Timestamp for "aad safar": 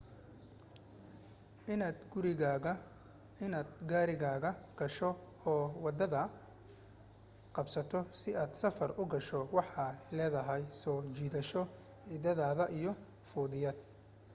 8.41-8.91